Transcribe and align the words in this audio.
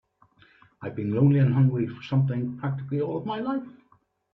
I've 0.81 0.95
been 0.95 1.13
lonely 1.13 1.37
and 1.41 1.53
hungry 1.53 1.85
for 1.85 2.01
something 2.01 2.57
practically 2.57 3.01
all 3.01 3.23
my 3.23 3.39
life. 3.39 3.67